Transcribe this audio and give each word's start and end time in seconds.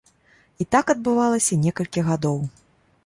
І 0.63 0.65
так 0.75 0.85
адбывалася 0.95 1.59
некалькі 1.67 2.05
гадоў. 2.09 2.41